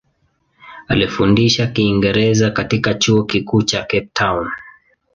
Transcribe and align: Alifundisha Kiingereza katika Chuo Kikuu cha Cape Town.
Alifundisha 0.87 1.67
Kiingereza 1.67 2.51
katika 2.51 2.93
Chuo 2.93 3.23
Kikuu 3.23 3.61
cha 3.63 3.81
Cape 3.83 4.09
Town. 4.13 4.47